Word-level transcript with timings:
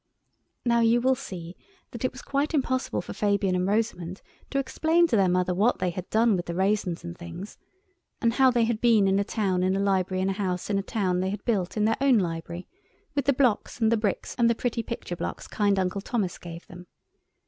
Now 0.65 0.79
you 0.79 0.99
will 0.99 1.13
see 1.13 1.55
that 1.91 2.03
it 2.03 2.11
was 2.11 2.23
quite 2.23 2.55
impossible 2.55 3.03
for 3.03 3.13
Fabian 3.13 3.53
and 3.55 3.67
Rosamund 3.67 4.23
to 4.49 4.57
explain 4.57 5.05
to 5.05 5.15
their 5.15 5.29
mother 5.29 5.53
what 5.53 5.77
they 5.77 5.91
had 5.91 6.09
done 6.09 6.35
with 6.35 6.47
the 6.47 6.55
raisins 6.55 7.03
and 7.03 7.15
things, 7.15 7.59
and 8.19 8.33
how 8.33 8.49
they 8.49 8.63
had 8.63 8.81
been 8.81 9.07
in 9.07 9.19
a 9.19 9.23
town 9.23 9.61
in 9.61 9.75
a 9.75 9.79
library 9.79 10.23
in 10.23 10.29
a 10.29 10.33
house 10.33 10.71
in 10.71 10.79
a 10.79 10.81
town 10.81 11.19
they 11.19 11.29
had 11.29 11.45
built 11.45 11.77
in 11.77 11.85
their 11.85 11.97
own 12.01 12.17
library 12.17 12.67
with 13.13 13.25
the 13.25 13.31
books 13.33 13.79
and 13.79 13.91
the 13.91 13.95
bricks 13.95 14.33
and 14.39 14.49
the 14.49 14.55
pretty 14.55 14.81
picture 14.81 15.15
blocks 15.15 15.47
kind 15.47 15.77
Uncle 15.77 16.01
Thomas 16.01 16.39
gave 16.39 16.65
them. 16.65 16.87